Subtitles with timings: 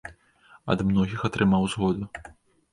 [0.75, 2.13] Ад многіх атрымаў згоду.